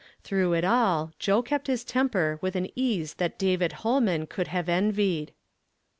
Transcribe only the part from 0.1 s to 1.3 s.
Through it all,